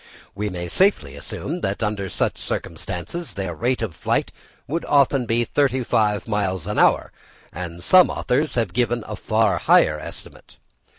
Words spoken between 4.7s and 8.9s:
often be thirty five miles an hour; and some authors have